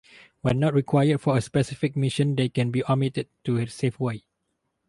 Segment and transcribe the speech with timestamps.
[0.41, 4.25] When not required for a specific mission they can be omitted to save weight.